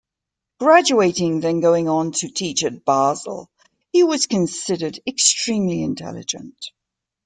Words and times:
Graduating, 0.59 1.41
then 1.41 1.59
going 1.59 1.87
on 1.87 2.11
to 2.13 2.27
teach 2.29 2.63
at 2.63 2.83
Basel, 2.83 3.51
he 3.93 4.03
was 4.03 4.25
considered 4.25 4.99
extremely 5.05 5.83
intelligent. 5.83 6.57